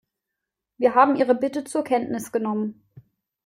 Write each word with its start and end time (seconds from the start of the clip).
Wir 0.79 0.95
haben 0.95 1.15
Ihre 1.15 1.35
Bitte 1.35 1.63
zur 1.63 1.83
Kenntnis 1.83 2.31
genommen. 2.31 2.81